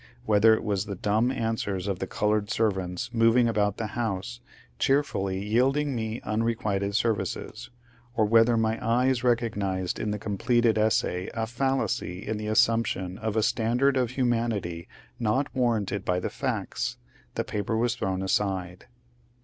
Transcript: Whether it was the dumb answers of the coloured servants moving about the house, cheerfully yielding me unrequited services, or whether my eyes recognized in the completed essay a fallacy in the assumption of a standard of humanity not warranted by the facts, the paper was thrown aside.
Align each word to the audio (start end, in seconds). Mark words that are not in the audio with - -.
Whether 0.25 0.55
it 0.55 0.63
was 0.63 0.85
the 0.85 0.95
dumb 0.95 1.31
answers 1.31 1.87
of 1.87 1.99
the 1.99 2.07
coloured 2.07 2.49
servants 2.49 3.13
moving 3.13 3.47
about 3.47 3.77
the 3.77 3.85
house, 3.93 4.39
cheerfully 4.79 5.43
yielding 5.47 5.93
me 5.93 6.19
unrequited 6.23 6.95
services, 6.95 7.69
or 8.15 8.25
whether 8.25 8.57
my 8.57 8.83
eyes 8.83 9.23
recognized 9.23 9.99
in 9.99 10.09
the 10.09 10.17
completed 10.17 10.75
essay 10.75 11.29
a 11.35 11.45
fallacy 11.45 12.25
in 12.25 12.37
the 12.37 12.47
assumption 12.47 13.19
of 13.19 13.35
a 13.35 13.43
standard 13.43 13.95
of 13.95 14.09
humanity 14.09 14.87
not 15.19 15.53
warranted 15.53 16.03
by 16.03 16.19
the 16.19 16.31
facts, 16.31 16.97
the 17.35 17.43
paper 17.43 17.77
was 17.77 17.93
thrown 17.93 18.23
aside. 18.23 18.87